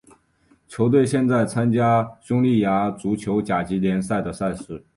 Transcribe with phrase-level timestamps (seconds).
[0.67, 4.83] 球队现在参加匈牙利足球甲级联赛的赛事。